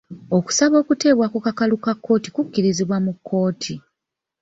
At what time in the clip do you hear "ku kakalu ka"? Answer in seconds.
1.33-1.93